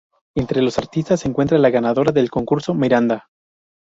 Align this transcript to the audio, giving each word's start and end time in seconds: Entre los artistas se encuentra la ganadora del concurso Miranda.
Entre 0.33 0.63
los 0.63 0.79
artistas 0.79 1.19
se 1.19 1.27
encuentra 1.27 1.59
la 1.59 1.69
ganadora 1.69 2.11
del 2.11 2.31
concurso 2.31 2.73
Miranda. 2.73 3.27